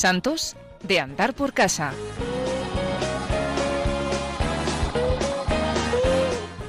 Santos 0.00 0.56
de 0.82 0.98
andar 0.98 1.34
por 1.34 1.52
casa. 1.52 1.92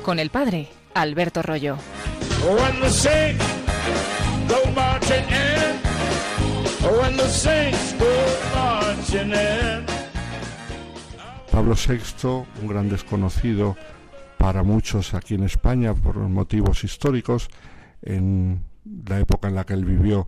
Con 0.04 0.20
el 0.20 0.30
padre 0.30 0.68
Alberto 0.94 1.42
Rollo. 1.42 1.78
Pablo 11.54 11.76
VI, 11.76 12.28
un 12.62 12.68
gran 12.68 12.90
desconocido 12.90 13.78
para 14.38 14.62
muchos 14.64 15.14
aquí 15.14 15.36
en 15.36 15.46
España 15.46 15.94
por 15.94 16.18
motivos 16.18 16.84
históricos, 16.84 17.48
en 18.02 18.66
la 19.08 19.20
época 19.22 19.48
en 19.48 19.56
la 19.56 19.64
que 19.64 19.72
él 19.72 19.86
vivió 19.86 20.28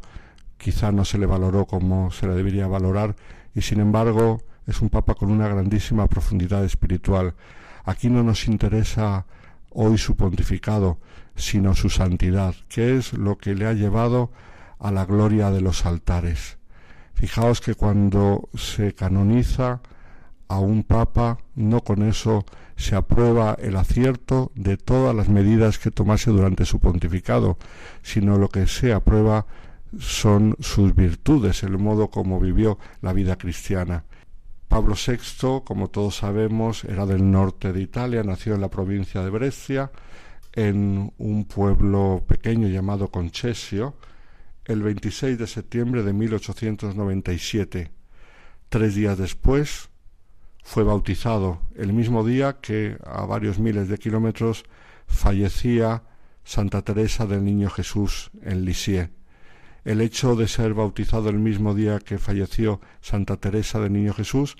quizá 0.57 0.91
no 0.91 1.05
se 1.05 1.17
le 1.17 1.25
valoró 1.25 1.65
como 1.65 2.11
se 2.11 2.27
le 2.27 2.33
debería 2.33 2.67
valorar 2.67 3.15
y 3.55 3.61
sin 3.61 3.79
embargo 3.79 4.41
es 4.67 4.81
un 4.81 4.89
papa 4.89 5.15
con 5.15 5.29
una 5.29 5.47
grandísima 5.47 6.07
profundidad 6.07 6.63
espiritual. 6.63 7.35
Aquí 7.83 8.09
no 8.09 8.23
nos 8.23 8.47
interesa 8.47 9.25
hoy 9.71 9.97
su 9.97 10.15
pontificado, 10.15 10.99
sino 11.35 11.75
su 11.75 11.89
santidad, 11.89 12.55
que 12.69 12.97
es 12.97 13.13
lo 13.13 13.37
que 13.37 13.55
le 13.55 13.67
ha 13.67 13.73
llevado 13.73 14.31
a 14.79 14.91
la 14.91 15.05
gloria 15.05 15.51
de 15.51 15.61
los 15.61 15.85
altares. 15.85 16.57
Fijaos 17.13 17.61
que 17.61 17.75
cuando 17.75 18.49
se 18.55 18.93
canoniza 18.93 19.81
a 20.47 20.59
un 20.59 20.83
papa, 20.83 21.39
no 21.55 21.81
con 21.81 22.03
eso 22.03 22.45
se 22.75 22.95
aprueba 22.95 23.55
el 23.59 23.75
acierto 23.75 24.51
de 24.55 24.77
todas 24.77 25.15
las 25.15 25.29
medidas 25.29 25.79
que 25.79 25.91
tomase 25.91 26.31
durante 26.31 26.65
su 26.65 26.79
pontificado, 26.79 27.57
sino 28.01 28.37
lo 28.37 28.49
que 28.49 28.67
se 28.67 28.93
aprueba 28.93 29.45
son 29.99 30.55
sus 30.59 30.95
virtudes, 30.95 31.63
el 31.63 31.77
modo 31.77 32.09
como 32.09 32.39
vivió 32.39 32.79
la 33.01 33.13
vida 33.13 33.37
cristiana. 33.37 34.05
Pablo 34.67 34.95
VI, 34.95 35.61
como 35.63 35.89
todos 35.89 36.17
sabemos, 36.17 36.83
era 36.83 37.05
del 37.05 37.29
norte 37.29 37.73
de 37.73 37.81
Italia, 37.81 38.23
nació 38.23 38.55
en 38.55 38.61
la 38.61 38.69
provincia 38.69 39.21
de 39.21 39.29
Brescia, 39.29 39.91
en 40.53 41.13
un 41.17 41.45
pueblo 41.45 42.23
pequeño 42.27 42.67
llamado 42.67 43.09
Concesio, 43.09 43.95
el 44.65 44.81
26 44.81 45.37
de 45.37 45.47
septiembre 45.47 46.03
de 46.03 46.13
1897. 46.13 47.91
Tres 48.69 48.95
días 48.95 49.17
después 49.17 49.89
fue 50.63 50.83
bautizado, 50.83 51.61
el 51.75 51.93
mismo 51.93 52.25
día 52.25 52.59
que 52.61 52.97
a 53.05 53.25
varios 53.25 53.59
miles 53.59 53.89
de 53.89 53.97
kilómetros 53.97 54.63
fallecía 55.07 56.03
Santa 56.43 56.81
Teresa 56.81 57.25
del 57.25 57.43
Niño 57.43 57.69
Jesús 57.69 58.31
en 58.41 58.65
Lisieux. 58.65 59.09
El 59.83 59.99
hecho 59.99 60.35
de 60.35 60.47
ser 60.47 60.73
bautizado 60.73 61.29
el 61.29 61.39
mismo 61.39 61.75
día 61.75 61.99
que 61.99 62.17
falleció 62.17 62.79
Santa 63.01 63.35
Teresa 63.35 63.81
del 63.81 63.91
Niño 63.91 64.13
Jesús 64.13 64.55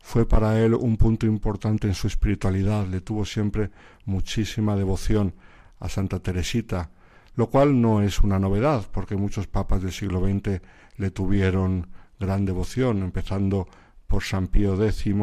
fue 0.00 0.26
para 0.26 0.60
él 0.60 0.74
un 0.74 0.96
punto 0.96 1.24
importante 1.26 1.86
en 1.86 1.94
su 1.94 2.08
espiritualidad. 2.08 2.84
Le 2.86 3.00
tuvo 3.00 3.24
siempre 3.24 3.70
muchísima 4.06 4.74
devoción 4.74 5.34
a 5.78 5.88
Santa 5.88 6.18
Teresita, 6.18 6.90
lo 7.36 7.48
cual 7.48 7.80
no 7.80 8.02
es 8.02 8.20
una 8.20 8.40
novedad, 8.40 8.88
porque 8.90 9.16
muchos 9.16 9.46
papas 9.46 9.82
del 9.82 9.92
siglo 9.92 10.20
XX 10.20 10.60
le 10.96 11.10
tuvieron 11.10 11.88
gran 12.18 12.44
devoción, 12.44 13.04
empezando 13.04 13.68
por 14.08 14.24
San 14.24 14.48
Pío 14.48 14.82
X, 14.82 15.14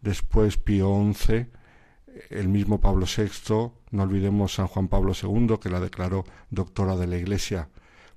después 0.00 0.56
Pío 0.56 1.12
XI, 1.12 1.46
el 2.30 2.48
mismo 2.48 2.80
Pablo 2.80 3.06
VI, 3.06 3.70
no 3.92 4.02
olvidemos 4.02 4.54
San 4.54 4.66
Juan 4.66 4.88
Pablo 4.88 5.12
II, 5.20 5.58
que 5.60 5.68
la 5.68 5.78
declaró 5.78 6.24
doctora 6.50 6.96
de 6.96 7.06
la 7.06 7.16
Iglesia. 7.16 7.68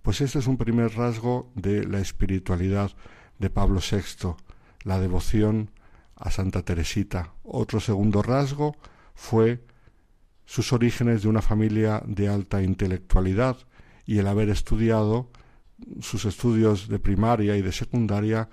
Pues 0.03 0.19
este 0.19 0.39
es 0.39 0.47
un 0.47 0.57
primer 0.57 0.95
rasgo 0.95 1.49
de 1.55 1.85
la 1.85 1.99
espiritualidad 1.99 2.91
de 3.39 3.49
Pablo 3.49 3.79
VI, 3.79 4.35
la 4.83 4.99
devoción 4.99 5.71
a 6.17 6.29
Santa 6.29 6.61
Teresita. 6.61 7.35
Otro 7.41 7.79
segundo 7.79 8.21
rasgo 8.21 8.75
fue 9.15 9.63
sus 10.43 10.73
orígenes 10.73 11.23
de 11.23 11.29
una 11.29 11.41
familia 11.41 12.03
de 12.05 12.27
alta 12.27 12.61
intelectualidad 12.61 13.55
y 14.05 14.17
el 14.17 14.27
haber 14.27 14.49
estudiado 14.49 15.31
sus 16.01 16.25
estudios 16.25 16.89
de 16.89 16.99
primaria 16.99 17.55
y 17.55 17.61
de 17.61 17.71
secundaria 17.71 18.49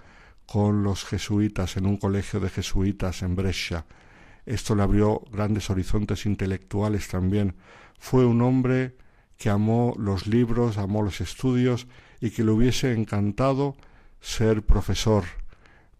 con 0.47 0.85
los 0.85 1.05
jesuitas 1.05 1.77
en 1.77 1.87
un 1.87 1.97
colegio 1.97 2.39
de 2.39 2.49
jesuitas 2.49 3.23
en 3.23 3.35
Brescia. 3.35 3.87
Esto 4.47 4.77
le 4.77 4.85
abrió 4.85 5.25
grandes 5.33 5.69
horizontes 5.69 6.27
intelectuales 6.27 7.09
también. 7.09 7.57
Fue 7.99 8.25
un 8.25 8.41
hombre 8.41 8.95
que 9.41 9.49
amó 9.49 9.95
los 9.97 10.27
libros, 10.27 10.77
amó 10.77 11.03
los 11.03 11.23
estudios 11.23 11.87
y 12.21 12.31
que 12.31 12.45
le 12.45 12.51
hubiese 12.51 12.93
encantado 12.93 13.75
ser 14.21 14.63
profesor, 14.63 15.25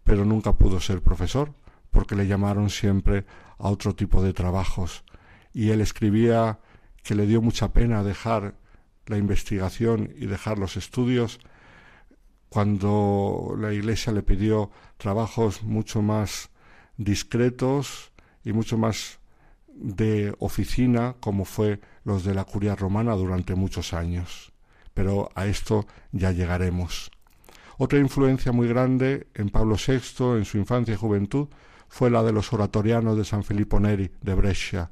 pero 0.03 0.25
nunca 0.25 0.53
pudo 0.53 0.79
ser 0.79 1.01
profesor 1.01 1.55
porque 1.89 2.15
le 2.15 2.27
llamaron 2.27 2.69
siempre 2.69 3.25
a 3.57 3.69
otro 3.69 3.95
tipo 3.95 4.21
de 4.21 4.33
trabajos. 4.33 5.03
Y 5.53 5.71
él 5.71 5.81
escribía 5.81 6.59
que 7.01 7.15
le 7.15 7.25
dio 7.25 7.41
mucha 7.41 7.73
pena 7.73 8.03
dejar 8.03 8.53
la 9.07 9.17
investigación 9.17 10.13
y 10.15 10.27
dejar 10.27 10.59
los 10.59 10.77
estudios 10.77 11.39
cuando 12.47 13.55
la 13.57 13.73
Iglesia 13.73 14.13
le 14.13 14.21
pidió 14.21 14.69
trabajos 14.97 15.63
mucho 15.63 16.03
más 16.03 16.51
discretos 16.97 18.11
y 18.43 18.53
mucho 18.53 18.77
más 18.77 19.20
de 19.75 20.35
oficina 20.39 21.15
como 21.19 21.45
fue 21.45 21.79
los 22.03 22.23
de 22.23 22.33
la 22.33 22.45
curia 22.45 22.75
romana 22.75 23.15
durante 23.15 23.55
muchos 23.55 23.93
años. 23.93 24.51
Pero 24.93 25.29
a 25.35 25.45
esto 25.45 25.85
ya 26.11 26.31
llegaremos. 26.31 27.11
Otra 27.77 27.99
influencia 27.99 28.51
muy 28.51 28.67
grande 28.67 29.27
en 29.33 29.49
Pablo 29.49 29.75
VI 29.75 30.37
en 30.37 30.45
su 30.45 30.57
infancia 30.57 30.93
y 30.93 30.97
juventud 30.97 31.47
fue 31.87 32.09
la 32.09 32.23
de 32.23 32.31
los 32.31 32.53
oratorianos 32.53 33.17
de 33.17 33.25
San 33.25 33.43
Filippo 33.43 33.79
Neri 33.79 34.11
de 34.21 34.33
Brescia, 34.33 34.91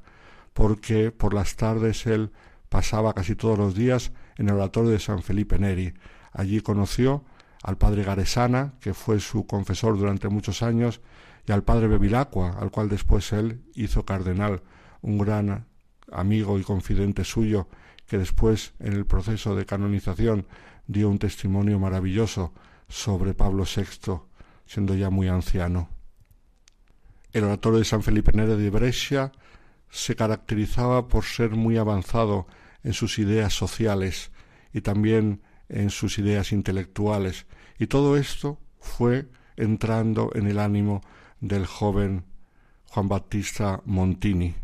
porque 0.52 1.10
por 1.12 1.32
las 1.32 1.56
tardes 1.56 2.06
él 2.06 2.30
pasaba 2.68 3.14
casi 3.14 3.36
todos 3.36 3.58
los 3.58 3.74
días 3.74 4.12
en 4.36 4.48
el 4.48 4.56
oratorio 4.56 4.90
de 4.90 4.98
San 4.98 5.22
Felipe 5.22 5.58
Neri. 5.58 5.94
Allí 6.32 6.60
conoció 6.60 7.24
al 7.62 7.78
padre 7.78 8.04
Garesana, 8.04 8.74
que 8.80 8.94
fue 8.94 9.20
su 9.20 9.46
confesor 9.46 9.98
durante 9.98 10.28
muchos 10.28 10.62
años, 10.62 11.00
y 11.46 11.52
al 11.52 11.62
padre 11.62 11.88
Bevilacqua, 11.88 12.56
al 12.58 12.70
cual 12.70 12.88
después 12.88 13.32
él 13.32 13.62
hizo 13.74 14.04
cardenal, 14.04 14.62
un 15.02 15.18
gran 15.18 15.66
amigo 16.12 16.58
y 16.58 16.62
confidente 16.62 17.24
suyo, 17.24 17.68
que 18.06 18.18
después 18.18 18.74
en 18.80 18.92
el 18.92 19.06
proceso 19.06 19.54
de 19.54 19.66
canonización 19.66 20.46
dio 20.86 21.08
un 21.08 21.18
testimonio 21.18 21.78
maravilloso 21.78 22.52
sobre 22.88 23.34
Pablo 23.34 23.64
VI, 23.64 24.20
siendo 24.66 24.94
ya 24.94 25.10
muy 25.10 25.28
anciano. 25.28 25.88
El 27.32 27.44
oratorio 27.44 27.78
de 27.78 27.84
San 27.84 28.02
Felipe 28.02 28.32
Nere 28.32 28.56
de 28.56 28.70
Brescia 28.70 29.30
se 29.88 30.16
caracterizaba 30.16 31.06
por 31.06 31.24
ser 31.24 31.50
muy 31.50 31.76
avanzado 31.76 32.46
en 32.82 32.92
sus 32.92 33.18
ideas 33.18 33.52
sociales 33.52 34.32
y 34.72 34.80
también 34.80 35.42
en 35.68 35.90
sus 35.90 36.18
ideas 36.18 36.50
intelectuales, 36.50 37.46
y 37.78 37.86
todo 37.86 38.16
esto 38.16 38.58
fue 38.80 39.28
entrando 39.56 40.30
en 40.34 40.48
el 40.48 40.58
ánimo 40.58 41.02
del 41.40 41.66
joven 41.66 42.24
Juan 42.86 43.08
Battista 43.08 43.80
Montini. 43.84 44.56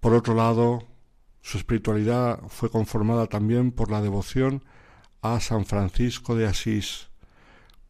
Por 0.00 0.14
otro 0.14 0.34
lado, 0.34 0.84
su 1.42 1.58
espiritualidad 1.58 2.40
fue 2.48 2.70
conformada 2.70 3.26
también 3.26 3.72
por 3.72 3.90
la 3.90 4.02
devoción 4.02 4.64
a 5.22 5.40
San 5.40 5.64
Francisco 5.64 6.34
de 6.36 6.46
Asís. 6.46 7.08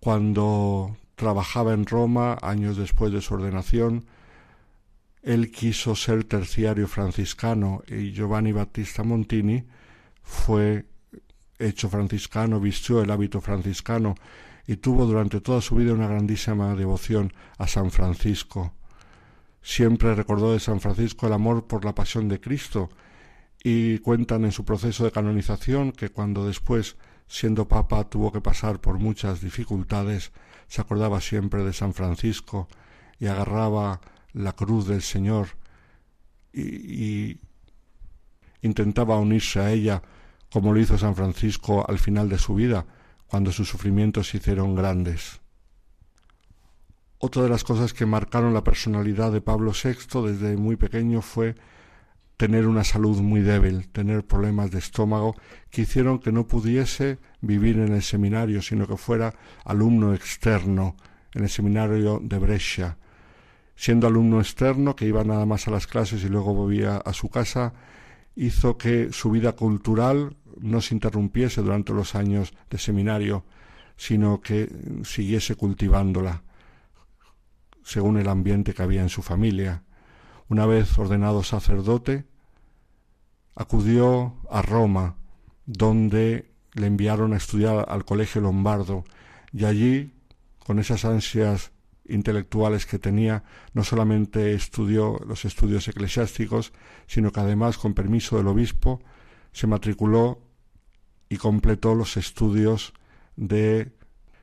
Cuando 0.01 0.97
trabajaba 1.15 1.73
en 1.73 1.87
Roma, 1.87 2.39
años 2.43 2.77
después 2.77 3.13
de 3.13 3.21
su 3.21 3.35
ordenación, 3.35 4.07
él 5.23 5.51
quiso 5.51 5.97
ser 5.97 6.25
terciario 6.25 6.87
franciscano 6.87 7.83
y 7.89 8.13
Giovanni 8.13 8.53
Battista 8.53 9.03
Montini 9.03 9.65
fue 10.23 10.87
hecho 11.59 11.89
franciscano, 11.89 12.61
vistió 12.61 13.03
el 13.03 13.11
hábito 13.11 13.41
franciscano 13.41 14.15
y 14.67 14.77
tuvo 14.77 15.07
durante 15.07 15.41
toda 15.41 15.61
su 15.61 15.77
vida 15.77 15.95
una 15.95 16.09
grandísima 16.09 16.75
devoción 16.75 17.33
a 17.59 17.67
San 17.67 17.91
Francisco. 17.91 18.73
Siempre 19.69 20.15
recordó 20.15 20.53
de 20.53 20.61
San 20.61 20.81
Francisco 20.81 21.27
el 21.27 21.33
amor 21.33 21.67
por 21.67 21.85
la 21.85 21.93
pasión 21.93 22.29
de 22.29 22.41
Cristo 22.41 22.89
y 23.65 23.99
cuentan 23.99 24.45
en 24.45 24.53
su 24.53 24.65
proceso 24.65 25.05
de 25.05 25.11
canonización 25.11 25.91
que 25.91 26.09
cuando 26.09 26.47
después, 26.47 26.97
siendo 27.27 27.67
papa, 27.67 28.09
tuvo 28.09 28.31
que 28.31 28.41
pasar 28.41 28.81
por 28.81 29.01
muchas 29.01 29.41
dificultades, 29.41 30.31
se 30.69 30.81
acordaba 30.81 31.21
siempre 31.21 31.65
de 31.65 31.73
San 31.73 31.95
Francisco 31.95 32.69
y 33.19 33.27
agarraba 33.27 34.01
la 34.35 34.53
cruz 34.53 34.87
del 34.87 35.03
Señor 35.03 35.49
y, 36.53 37.41
intentaba 38.63 39.19
unirse 39.19 39.59
a 39.59 39.73
ella 39.73 40.01
como 40.49 40.73
lo 40.73 40.79
hizo 40.79 40.97
San 40.97 41.17
Francisco 41.17 41.85
al 41.89 41.99
final 41.99 42.29
de 42.29 42.39
su 42.39 42.55
vida, 42.55 42.87
cuando 43.27 43.51
sus 43.51 43.69
sufrimientos 43.69 44.29
se 44.29 44.37
hicieron 44.37 44.77
grandes. 44.77 45.41
Otra 47.19 47.43
de 47.43 47.49
las 47.49 47.65
cosas 47.65 47.95
que 47.95 48.05
marcaron 48.05 48.53
la 48.53 48.63
personalidad 48.63 49.33
de 49.33 49.41
Pablo 49.41 49.73
VI 49.73 50.29
desde 50.29 50.57
muy 50.59 50.77
pequeño 50.77 51.23
fue 51.23 51.55
tener 52.37 52.67
una 52.67 52.85
salud 52.85 53.23
muy 53.23 53.41
débil, 53.41 53.89
tener 53.89 54.27
problemas 54.27 54.71
de 54.71 54.79
estómago, 54.79 55.35
que 55.71 55.83
hicieron 55.83 56.19
que 56.19 56.31
no 56.31 56.47
pudiese 56.47 57.19
vivir 57.41 57.79
en 57.79 57.95
el 57.95 58.03
seminario, 58.03 58.61
sino 58.61 58.87
que 58.87 58.99
fuera 58.99 59.35
alumno 59.65 60.13
externo 60.13 60.95
en 61.33 61.45
el 61.45 61.49
seminario 61.49 62.21
de 62.23 62.39
Brescia. 62.39 62.99
Siendo 63.77 64.07
alumno 64.07 64.39
externo, 64.39 64.95
que 64.95 65.07
iba 65.07 65.25
nada 65.25 65.47
más 65.47 65.67
a 65.69 65.71
las 65.71 65.87
clases 65.87 66.23
y 66.23 66.29
luego 66.29 66.53
volvía 66.53 66.99
a 66.99 67.15
su 67.15 67.31
casa, 67.31 67.73
hizo 68.35 68.77
que 68.77 69.11
su 69.13 69.31
vida 69.31 69.53
cultural 69.53 70.37
no 70.61 70.83
se 70.83 70.95
interrumpiese 70.95 71.63
durante 71.63 71.95
los 71.95 72.15
años 72.15 72.53
de 72.69 72.77
seminario, 72.77 73.45
sino 73.97 74.43
que 74.43 74.69
siguiese 75.03 75.55
cultivándola 75.55 76.43
según 77.87 78.17
el 78.17 78.29
ambiente 78.29 78.75
que 78.75 78.83
había 78.83 79.01
en 79.01 79.09
su 79.09 79.23
familia. 79.23 79.85
Una 80.49 80.67
vez 80.67 80.99
ordenado 80.99 81.45
sacerdote, 81.45 82.25
acudió 83.55 84.35
a 84.51 84.61
Roma, 84.61 85.15
donde 85.67 86.51
le 86.73 86.89
enviaron 86.89 87.33
a 87.33 87.37
estudiar 87.37 87.87
al 87.89 88.05
Colegio 88.05 88.41
Lombardo, 88.41 89.05
y 89.53 89.67
allí, 89.67 90.13
con 90.59 90.81
esas 90.81 91.05
ansias 91.05 91.71
intelectuales 92.09 92.87
que 92.87 92.99
tenía, 92.99 93.45
no 93.73 93.85
solamente 93.85 94.53
estudió 94.53 95.21
los 95.25 95.45
estudios 95.45 95.87
eclesiásticos, 95.87 96.73
sino 97.07 97.31
que 97.31 97.39
además, 97.39 97.79
con 97.79 97.95
permiso 97.95 98.37
del 98.37 98.49
obispo, 98.49 99.01
se 99.53 99.69
matriculó 99.69 100.43
y 101.29 101.37
completó 101.37 101.95
los 101.95 102.17
estudios 102.17 102.95
de 103.37 103.93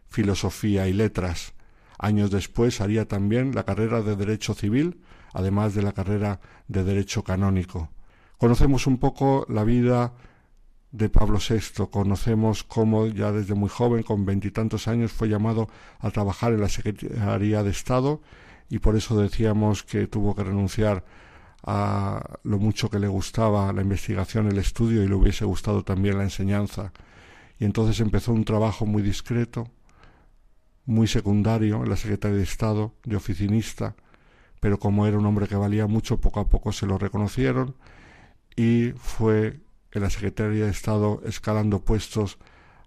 filosofía 0.07 0.87
y 0.87 0.93
letras. 0.93 1.53
Años 1.99 2.31
después 2.31 2.81
haría 2.81 3.07
también 3.07 3.53
la 3.55 3.63
carrera 3.63 4.01
de 4.01 4.15
Derecho 4.15 4.53
Civil, 4.53 5.01
además 5.33 5.73
de 5.73 5.81
la 5.81 5.93
carrera 5.93 6.39
de 6.67 6.83
Derecho 6.83 7.23
Canónico. 7.23 7.89
Conocemos 8.37 8.87
un 8.87 8.97
poco 8.97 9.45
la 9.49 9.63
vida 9.63 10.13
de 10.91 11.09
Pablo 11.09 11.39
VI, 11.39 11.87
conocemos 11.89 12.63
cómo 12.63 13.07
ya 13.07 13.31
desde 13.31 13.55
muy 13.55 13.69
joven, 13.69 14.03
con 14.03 14.25
veintitantos 14.25 14.87
años, 14.87 15.11
fue 15.11 15.27
llamado 15.27 15.67
a 15.99 16.11
trabajar 16.11 16.53
en 16.53 16.61
la 16.61 16.69
Secretaría 16.69 17.63
de 17.63 17.71
Estado 17.71 18.21
y 18.69 18.79
por 18.79 18.95
eso 18.95 19.19
decíamos 19.19 19.83
que 19.83 20.07
tuvo 20.07 20.35
que 20.35 20.43
renunciar 20.43 21.03
a 21.65 22.39
lo 22.43 22.59
mucho 22.59 22.89
que 22.89 22.99
le 22.99 23.07
gustaba 23.07 23.71
la 23.73 23.81
investigación, 23.81 24.47
el 24.47 24.57
estudio 24.57 25.03
y 25.03 25.07
le 25.07 25.15
hubiese 25.15 25.45
gustado 25.45 25.83
también 25.83 26.17
la 26.17 26.23
enseñanza. 26.23 26.91
Y 27.57 27.65
entonces 27.65 27.99
empezó 27.99 28.33
un 28.33 28.43
trabajo 28.43 28.85
muy 28.85 29.01
discreto, 29.01 29.69
muy 30.85 31.07
secundario 31.07 31.83
en 31.83 31.89
la 31.89 31.97
Secretaría 31.97 32.38
de 32.38 32.44
Estado, 32.44 32.94
de 33.03 33.15
oficinista, 33.15 33.95
pero 34.59 34.80
como 34.80 35.07
era 35.07 35.18
un 35.18 35.25
hombre 35.25 35.47
que 35.47 35.56
valía 35.56 35.88
mucho, 35.88 36.19
poco 36.19 36.39
a 36.39 36.50
poco 36.50 36.71
se 36.71 36.85
lo 36.85 36.97
reconocieron 36.97 37.75
y 38.56 38.91
fue 38.97 39.59
en 39.91 40.01
la 40.01 40.09
Secretaría 40.09 40.65
de 40.65 40.71
Estado 40.71 41.21
escalando 41.25 41.83
puestos 41.83 42.38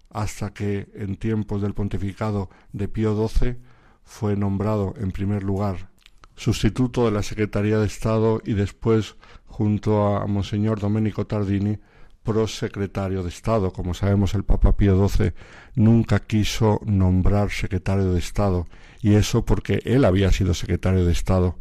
hasta 0.09 0.53
que 0.53 0.89
en 0.95 1.15
tiempos 1.15 1.61
del 1.61 1.73
pontificado 1.73 2.49
de 2.73 2.87
Pío 2.87 3.27
XII 3.27 3.57
fue 4.03 4.35
nombrado 4.35 4.93
en 4.97 5.11
primer 5.11 5.43
lugar 5.43 5.89
sustituto 6.37 7.05
de 7.05 7.11
la 7.11 7.23
Secretaría 7.23 7.79
de 7.79 7.87
Estado 7.87 8.41
y 8.45 8.53
después, 8.53 9.15
junto 9.45 10.15
a 10.15 10.25
Monseñor 10.27 10.79
Domenico 10.79 11.25
Tardini, 11.25 11.79
prosecretario 12.27 13.23
de 13.23 13.29
Estado. 13.29 13.71
Como 13.71 13.93
sabemos, 13.93 14.33
el 14.33 14.43
Papa 14.43 14.75
Pío 14.75 15.07
XII 15.07 15.31
nunca 15.75 16.19
quiso 16.19 16.81
nombrar 16.85 17.51
secretario 17.51 18.11
de 18.11 18.19
Estado, 18.19 18.67
y 19.01 19.13
eso 19.13 19.45
porque 19.45 19.79
él 19.85 20.03
había 20.03 20.29
sido 20.33 20.53
secretario 20.53 21.05
de 21.05 21.13
Estado. 21.13 21.55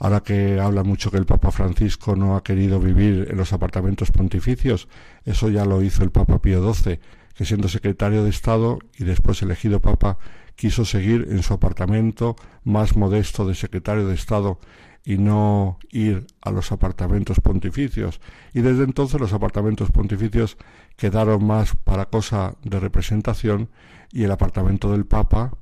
Ahora 0.00 0.20
que 0.20 0.58
habla 0.58 0.82
mucho 0.82 1.12
que 1.12 1.18
el 1.18 1.26
Papa 1.26 1.52
Francisco 1.52 2.16
no 2.16 2.34
ha 2.34 2.42
querido 2.42 2.80
vivir 2.80 3.28
en 3.30 3.36
los 3.36 3.52
apartamentos 3.52 4.10
pontificios, 4.10 4.88
eso 5.24 5.48
ya 5.50 5.64
lo 5.64 5.82
hizo 5.82 6.02
el 6.02 6.10
Papa 6.10 6.42
Pío 6.42 6.60
XII, 6.74 6.98
que 7.36 7.44
siendo 7.44 7.68
secretario 7.68 8.24
de 8.24 8.30
Estado 8.30 8.80
y 8.98 9.04
después 9.04 9.40
elegido 9.40 9.78
Papa, 9.78 10.18
quiso 10.56 10.84
seguir 10.84 11.28
en 11.30 11.44
su 11.44 11.54
apartamento 11.54 12.34
más 12.64 12.96
modesto 12.96 13.46
de 13.46 13.54
secretario 13.54 14.08
de 14.08 14.14
Estado 14.14 14.58
y 15.04 15.18
no 15.18 15.78
ir 15.90 16.26
a 16.42 16.50
los 16.50 16.72
apartamentos 16.72 17.40
pontificios. 17.40 18.20
Y 18.52 18.60
desde 18.60 18.84
entonces 18.84 19.20
los 19.20 19.32
apartamentos 19.32 19.90
pontificios 19.90 20.56
quedaron 20.96 21.44
más 21.44 21.74
para 21.76 22.06
cosa 22.06 22.54
de 22.62 22.80
representación 22.80 23.70
y 24.12 24.24
el 24.24 24.30
apartamento 24.30 24.92
del 24.92 25.06
Papa 25.06 25.56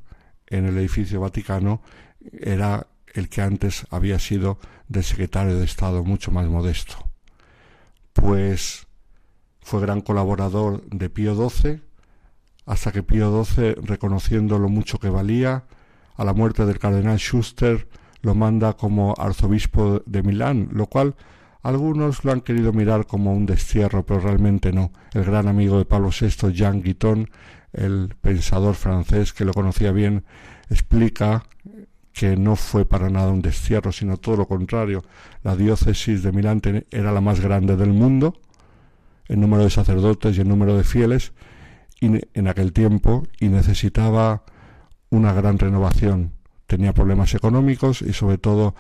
en 0.47 0.67
el 0.67 0.79
edificio 0.79 1.21
Vaticano 1.21 1.83
era 2.33 2.89
el 3.15 3.29
que 3.29 3.43
antes 3.43 3.87
había 3.91 4.19
sido 4.19 4.59
del 4.89 5.05
secretario 5.05 5.59
de 5.59 5.65
Estado, 5.65 6.05
mucho 6.05 6.31
más 6.31 6.47
modesto. 6.47 6.97
Pues 8.13 8.87
fue 9.61 9.81
gran 9.81 10.01
colaborador 10.01 10.83
de 10.89 11.11
Pío 11.11 11.35
XII, 11.35 11.83
hasta 12.67 12.93
que 12.93 13.03
Pío 13.03 13.45
XII, 13.45 13.75
reconociendo 13.83 14.59
lo 14.59 14.69
mucho 14.69 14.99
que 14.99 15.11
valía, 15.11 15.65
a 16.17 16.25
la 16.25 16.33
muerte 16.33 16.67
del 16.67 16.79
cardenal 16.79 17.19
Schuster 17.19 17.89
lo 18.23 18.35
manda 18.35 18.75
como 18.75 19.15
arzobispo 19.17 20.03
de 20.07 20.23
Milán, 20.23 20.69
lo 20.73 20.87
cual 20.87 21.15
algunos 21.63 22.25
lo 22.25 22.33
han 22.33 22.41
querido 22.41 22.73
mirar 22.73 23.07
como 23.07 23.33
un 23.33 23.47
destierro, 23.47 24.07
pero 24.07 24.21
realmente 24.21 24.73
no. 24.73 24.93
El 25.13 25.25
gran 25.25 25.49
amigo 25.49 25.79
de 25.79 25.85
Pablo 25.85 26.11
VI, 26.19 26.53
Jean 26.53 26.83
Guiton, 26.83 27.31
el 27.73 28.15
pensador 28.21 28.75
francés 28.75 29.33
que 29.33 29.45
lo 29.45 29.53
conocía 29.53 29.93
bien, 29.93 30.25
explica 30.71 31.45
que 32.13 32.37
no 32.37 32.57
fue 32.57 32.85
para 32.85 33.11
nada 33.11 33.31
un 33.31 33.43
destierro, 33.43 33.93
sino 33.93 34.17
todo 34.17 34.37
lo 34.37 34.47
contrario. 34.47 35.05
La 35.43 35.57
diócesis 35.57 36.23
de 36.23 36.33
Milán 36.33 36.63
era 36.91 37.13
la 37.13 37.21
más 37.21 37.41
grande 37.41 37.77
del 37.77 37.93
mundo, 37.93 38.41
en 39.29 39.41
número 39.41 39.65
de 39.65 39.71
sacerdotes 39.71 40.37
y 40.37 40.41
en 40.41 40.49
número 40.49 40.77
de 40.77 40.85
fieles, 40.85 41.33
en 42.01 42.49
aquel 42.49 42.73
tiempo 42.73 43.25
y 43.41 43.49
necesitaba 43.49 44.45
una 45.11 45.33
gran 45.33 45.59
renovación. 45.59 46.38
Tenía 46.69 46.93
problemas 46.93 47.35
económicos 47.35 48.03
y 48.03 48.13
sobre 48.13 48.37
todo 48.37 48.75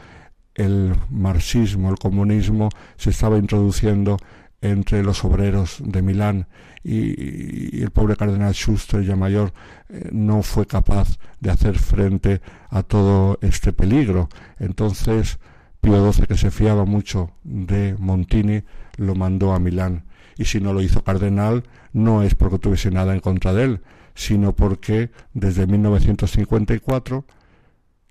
el 0.54 0.94
marxismo, 1.08 1.88
el 1.88 1.98
comunismo 1.98 2.68
se 2.96 3.10
estaba 3.10 3.38
introduciendo 3.38 4.18
entre 4.60 5.02
los 5.02 5.24
obreros 5.24 5.78
de 5.82 6.02
Milán 6.02 6.48
y, 6.84 7.80
el 7.82 7.90
pobre 7.90 8.14
cardenal 8.14 8.52
Schuster 8.52 9.02
ya 9.02 9.16
mayor 9.16 9.54
eh, 9.88 10.10
no 10.12 10.42
fue 10.42 10.66
capaz 10.66 11.18
de 11.40 11.50
hacer 11.50 11.78
frente 11.78 12.42
a 12.68 12.82
todo 12.82 13.38
este 13.40 13.72
peligro. 13.72 14.28
Entonces 14.58 15.38
Pío 15.80 16.12
XII, 16.12 16.26
que 16.26 16.36
se 16.36 16.50
fiaba 16.50 16.84
mucho 16.84 17.30
de 17.42 17.96
Montini, 17.98 18.64
lo 18.96 19.14
mandó 19.14 19.54
a 19.54 19.58
Milán 19.58 20.04
y 20.36 20.44
si 20.44 20.60
no 20.60 20.74
lo 20.74 20.82
hizo 20.82 21.02
cardenal 21.02 21.64
no 21.94 22.22
es 22.22 22.34
porque 22.34 22.58
tuviese 22.58 22.90
nada 22.90 23.14
en 23.14 23.20
contra 23.20 23.54
de 23.54 23.64
él, 23.64 23.80
sino 24.14 24.54
porque 24.54 25.10
desde 25.32 25.66
1954, 25.66 27.24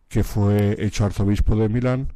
que 0.09 0.23
fue 0.23 0.75
hecho 0.79 1.05
arzobispo 1.05 1.55
de 1.55 1.69
Milán, 1.69 2.13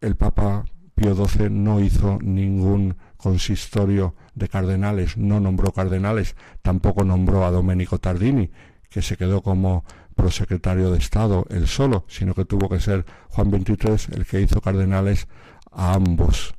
el 0.00 0.16
Papa 0.16 0.64
Pío 0.94 1.14
XII 1.14 1.50
no 1.50 1.80
hizo 1.80 2.18
ningún 2.20 2.96
consistorio 3.16 4.14
de 4.34 4.48
cardenales, 4.48 5.16
no 5.16 5.40
nombró 5.40 5.72
cardenales, 5.72 6.36
tampoco 6.62 7.04
nombró 7.04 7.44
a 7.44 7.50
Domenico 7.50 7.98
Tardini, 7.98 8.50
que 8.88 9.02
se 9.02 9.16
quedó 9.16 9.42
como 9.42 9.84
prosecretario 10.14 10.90
de 10.90 10.98
Estado 10.98 11.46
él 11.50 11.66
solo, 11.68 12.04
sino 12.08 12.34
que 12.34 12.44
tuvo 12.44 12.68
que 12.68 12.80
ser 12.80 13.06
Juan 13.30 13.50
XXIII 13.50 14.16
el 14.16 14.26
que 14.26 14.40
hizo 14.40 14.60
cardenales 14.60 15.28
a 15.70 15.94
ambos, 15.94 16.54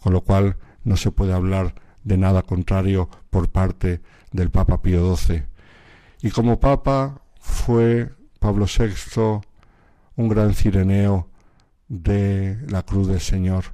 con 0.00 0.12
lo 0.12 0.22
cual 0.22 0.56
no 0.84 0.96
se 0.96 1.10
puede 1.10 1.32
hablar 1.32 1.74
de 2.02 2.16
nada 2.16 2.42
contrario 2.42 3.08
por 3.30 3.48
parte 3.50 4.00
del 4.32 4.50
Papa 4.50 4.80
Pío 4.80 5.14
XII. 5.16 5.42
Y 6.22 6.30
como 6.30 6.58
Papa 6.58 7.20
fue 7.40 8.10
Pablo 8.38 8.66
VI 8.66 8.94
un 10.16 10.28
gran 10.28 10.54
cireneo 10.54 11.28
de 11.88 12.58
la 12.68 12.82
cruz 12.82 13.08
del 13.08 13.20
Señor. 13.20 13.64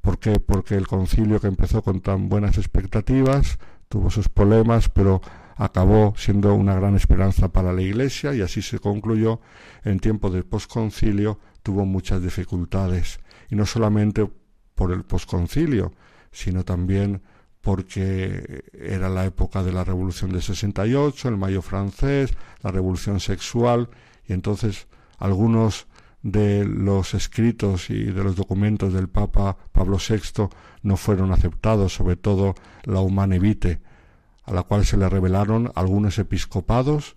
¿Por 0.00 0.18
qué? 0.18 0.40
Porque 0.40 0.74
el 0.74 0.86
concilio 0.86 1.40
que 1.40 1.46
empezó 1.46 1.82
con 1.82 2.00
tan 2.00 2.28
buenas 2.28 2.58
expectativas 2.58 3.58
tuvo 3.88 4.10
sus 4.10 4.28
problemas, 4.28 4.88
pero 4.88 5.20
acabó 5.56 6.14
siendo 6.16 6.54
una 6.54 6.74
gran 6.74 6.96
esperanza 6.96 7.52
para 7.52 7.72
la 7.72 7.82
Iglesia 7.82 8.34
y 8.34 8.40
así 8.40 8.62
se 8.62 8.78
concluyó. 8.78 9.40
En 9.84 10.00
tiempo 10.00 10.30
del 10.30 10.44
posconcilio 10.44 11.38
tuvo 11.62 11.86
muchas 11.86 12.22
dificultades 12.22 13.20
y 13.48 13.54
no 13.54 13.66
solamente 13.66 14.28
por 14.74 14.92
el 14.92 15.04
posconcilio, 15.04 15.92
sino 16.32 16.64
también 16.64 17.22
porque 17.60 18.64
era 18.72 19.08
la 19.08 19.24
época 19.24 19.62
de 19.62 19.72
la 19.72 19.84
Revolución 19.84 20.32
de 20.32 20.42
68, 20.42 21.28
el 21.28 21.36
Mayo 21.36 21.62
francés, 21.62 22.34
la 22.62 22.72
Revolución 22.72 23.20
sexual, 23.20 23.88
y 24.26 24.32
entonces 24.32 24.88
algunos 25.18 25.86
de 26.22 26.64
los 26.64 27.14
escritos 27.14 27.90
y 27.90 28.04
de 28.04 28.22
los 28.24 28.36
documentos 28.36 28.92
del 28.92 29.08
Papa 29.08 29.56
Pablo 29.72 29.98
VI 29.98 30.48
no 30.82 30.96
fueron 30.96 31.32
aceptados, 31.32 31.94
sobre 31.94 32.16
todo 32.16 32.54
la 32.84 33.00
Humane 33.00 33.38
Vitae, 33.38 33.80
a 34.44 34.52
la 34.52 34.62
cual 34.62 34.84
se 34.84 34.96
le 34.96 35.08
revelaron 35.08 35.72
algunos 35.74 36.18
episcopados, 36.18 37.16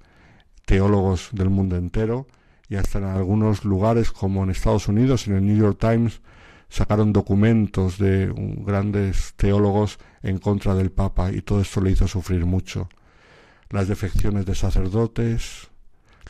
teólogos 0.66 1.30
del 1.32 1.50
mundo 1.50 1.76
entero, 1.76 2.28
y 2.68 2.76
hasta 2.76 2.98
en 2.98 3.06
algunos 3.06 3.64
lugares 3.64 4.12
como 4.12 4.44
en 4.44 4.50
Estados 4.50 4.88
Unidos, 4.88 5.28
en 5.28 5.36
el 5.36 5.46
New 5.46 5.58
York 5.58 5.78
Times, 5.80 6.22
sacaron 6.70 7.14
documentos 7.14 8.00
de 8.00 8.34
grandes 8.66 9.34
teólogos 9.36 10.00
en 10.24 10.40
contra 10.40 10.74
del 10.74 10.92
Papa 10.92 11.32
y 11.32 11.42
todo 11.42 11.62
esto 11.62 11.80
le 11.82 11.92
hizo 11.92 12.08
sufrir 12.08 12.46
mucho. 12.46 12.90
Las 13.70 13.88
defecciones 13.88 14.46
de 14.46 14.56
sacerdotes, 14.56 15.70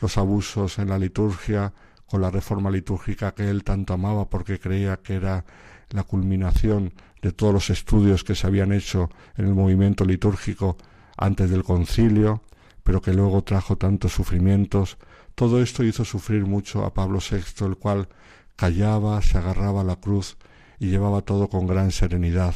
los 0.00 0.18
abusos 0.18 0.78
en 0.78 0.90
la 0.90 0.98
liturgia, 0.98 1.72
con 2.06 2.20
la 2.20 2.30
reforma 2.30 2.70
litúrgica 2.70 3.34
que 3.34 3.48
él 3.48 3.64
tanto 3.64 3.94
amaba 3.94 4.28
porque 4.28 4.58
creía 4.58 4.96
que 4.98 5.14
era 5.14 5.44
la 5.90 6.02
culminación 6.02 6.92
de 7.22 7.32
todos 7.32 7.52
los 7.52 7.70
estudios 7.70 8.24
que 8.24 8.34
se 8.34 8.46
habían 8.46 8.72
hecho 8.72 9.10
en 9.36 9.46
el 9.46 9.54
movimiento 9.54 10.04
litúrgico 10.04 10.76
antes 11.16 11.50
del 11.50 11.64
concilio, 11.64 12.42
pero 12.84 13.00
que 13.00 13.12
luego 13.12 13.42
trajo 13.42 13.76
tantos 13.76 14.12
sufrimientos, 14.12 14.98
todo 15.34 15.60
esto 15.60 15.84
hizo 15.84 16.04
sufrir 16.04 16.46
mucho 16.46 16.84
a 16.84 16.94
Pablo 16.94 17.18
VI, 17.18 17.66
el 17.66 17.76
cual 17.76 18.08
callaba, 18.56 19.20
se 19.22 19.38
agarraba 19.38 19.82
a 19.82 19.84
la 19.84 19.96
cruz 19.96 20.36
y 20.78 20.88
llevaba 20.88 21.22
todo 21.22 21.48
con 21.48 21.66
gran 21.66 21.90
serenidad. 21.90 22.54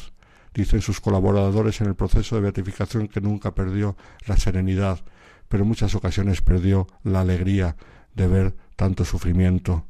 Dicen 0.55 0.81
sus 0.81 1.01
colaboradores 1.01 1.81
en 1.81 1.89
el 1.89 1.95
proceso 1.95 2.35
de 2.35 2.43
beatificación 2.43 3.09
que 3.09 3.21
nunca 3.21 3.55
perdió 3.55 3.97
la 4.27 4.37
serenidad, 4.37 5.01
pero 5.49 5.63
en 5.63 5.69
muchas 5.69 5.95
ocasiones 5.95 6.41
perdió 6.41 6.87
la 7.05 7.21
alegría 7.21 7.77
de 8.15 8.29
ver 8.29 8.57
tanto 8.81 9.05
sufrimiento. 9.05 9.85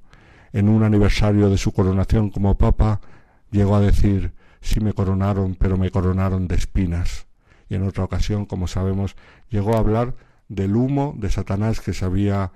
En 0.52 0.68
un 0.68 0.82
aniversario 0.82 1.48
de 1.48 1.58
su 1.58 1.70
coronación 1.70 2.28
como 2.28 2.58
papa, 2.58 3.00
llegó 3.52 3.76
a 3.76 3.80
decir, 3.80 4.32
sí 4.60 4.80
me 4.80 4.94
coronaron, 4.94 5.54
pero 5.54 5.76
me 5.76 5.92
coronaron 5.92 6.48
de 6.48 6.56
espinas. 6.56 7.28
Y 7.68 7.76
en 7.76 7.84
otra 7.84 8.02
ocasión, 8.02 8.46
como 8.46 8.66
sabemos, 8.66 9.14
llegó 9.48 9.76
a 9.76 9.78
hablar 9.78 10.16
del 10.48 10.74
humo 10.74 11.14
de 11.16 11.30
Satanás 11.30 11.78
que 11.78 11.94
se 11.94 12.04
había 12.04 12.50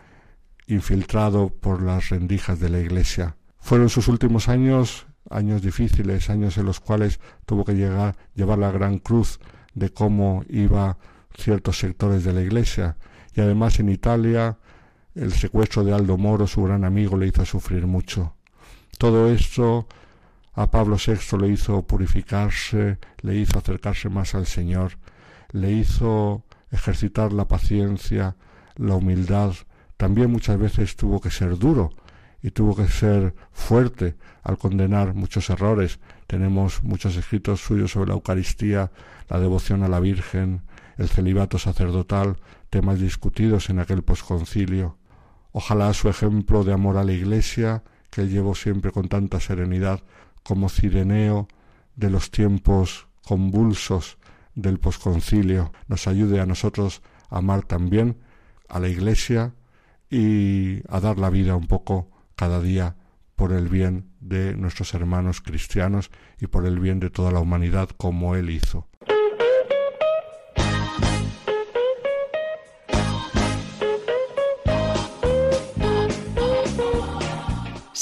infiltrado 0.66 1.50
por 1.50 1.80
las 1.80 2.08
rendijas 2.08 2.58
de 2.58 2.68
la 2.68 2.80
iglesia. 2.80 3.36
Fueron 3.60 3.88
sus 3.88 4.08
últimos 4.08 4.48
años, 4.48 5.06
años 5.30 5.62
difíciles, 5.62 6.30
años 6.30 6.58
en 6.58 6.66
los 6.66 6.80
cuales 6.80 7.20
tuvo 7.46 7.64
que 7.64 7.74
llegar, 7.74 8.16
llevar 8.34 8.58
la 8.58 8.72
gran 8.72 8.98
cruz 8.98 9.38
de 9.74 9.90
cómo 9.90 10.42
iba 10.48 10.98
ciertos 11.38 11.78
sectores 11.78 12.24
de 12.24 12.32
la 12.32 12.42
iglesia. 12.42 12.96
Y 13.36 13.40
además 13.40 13.78
en 13.78 13.88
Italia 13.88 14.58
el 15.14 15.32
secuestro 15.32 15.84
de 15.84 15.92
Aldo 15.92 16.18
Moro, 16.18 16.46
su 16.46 16.62
gran 16.64 16.84
amigo, 16.84 17.16
le 17.16 17.28
hizo 17.28 17.44
sufrir 17.44 17.86
mucho. 17.86 18.34
Todo 18.98 19.30
esto 19.30 19.86
a 20.54 20.70
Pablo 20.70 20.96
VI 20.96 21.38
le 21.38 21.48
hizo 21.48 21.82
purificarse, 21.82 22.98
le 23.22 23.36
hizo 23.36 23.58
acercarse 23.58 24.08
más 24.08 24.34
al 24.34 24.46
Señor, 24.46 24.98
le 25.52 25.72
hizo 25.72 26.44
ejercitar 26.70 27.32
la 27.32 27.46
paciencia, 27.46 28.36
la 28.76 28.94
humildad. 28.96 29.54
También 29.96 30.30
muchas 30.30 30.58
veces 30.58 30.96
tuvo 30.96 31.20
que 31.20 31.30
ser 31.30 31.58
duro 31.58 31.90
y 32.42 32.50
tuvo 32.50 32.76
que 32.76 32.88
ser 32.88 33.34
fuerte 33.52 34.16
al 34.42 34.58
condenar 34.58 35.14
muchos 35.14 35.48
errores. 35.50 36.00
Tenemos 36.26 36.82
muchos 36.82 37.16
escritos 37.16 37.60
suyos 37.60 37.92
sobre 37.92 38.08
la 38.08 38.14
Eucaristía, 38.14 38.90
la 39.28 39.38
devoción 39.38 39.82
a 39.82 39.88
la 39.88 40.00
Virgen, 40.00 40.62
el 40.98 41.08
celibato 41.08 41.58
sacerdotal, 41.58 42.36
temas 42.70 42.98
discutidos 43.00 43.70
en 43.70 43.78
aquel 43.78 44.02
posconcilio. 44.02 44.98
Ojalá 45.56 45.94
su 45.94 46.08
ejemplo 46.08 46.64
de 46.64 46.72
amor 46.72 46.96
a 46.96 47.04
la 47.04 47.12
Iglesia, 47.12 47.84
que 48.10 48.22
él 48.22 48.30
llevó 48.30 48.56
siempre 48.56 48.90
con 48.90 49.06
tanta 49.08 49.38
serenidad, 49.38 50.02
como 50.42 50.68
Cireneo 50.68 51.46
de 51.94 52.10
los 52.10 52.32
tiempos 52.32 53.06
convulsos 53.24 54.18
del 54.56 54.80
posconcilio, 54.80 55.72
nos 55.86 56.08
ayude 56.08 56.40
a 56.40 56.46
nosotros 56.46 57.02
a 57.30 57.38
amar 57.38 57.62
también 57.62 58.18
a 58.68 58.80
la 58.80 58.88
Iglesia 58.88 59.54
y 60.10 60.82
a 60.88 60.98
dar 60.98 61.20
la 61.20 61.30
vida 61.30 61.54
un 61.54 61.68
poco 61.68 62.10
cada 62.34 62.60
día 62.60 62.96
por 63.36 63.52
el 63.52 63.68
bien 63.68 64.10
de 64.18 64.56
nuestros 64.56 64.92
hermanos 64.92 65.40
cristianos 65.40 66.10
y 66.40 66.48
por 66.48 66.66
el 66.66 66.80
bien 66.80 66.98
de 66.98 67.10
toda 67.10 67.30
la 67.30 67.38
humanidad 67.38 67.90
como 67.90 68.34
Él 68.34 68.50
hizo. 68.50 68.88